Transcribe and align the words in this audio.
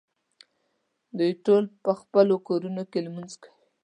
دوی 1.17 1.31
ټول 1.45 1.63
په 1.83 1.91
خپلو 1.99 2.35
کورونو 2.47 2.83
کې 2.91 2.99
لمونځ 3.05 3.31
کوي. 3.43 3.59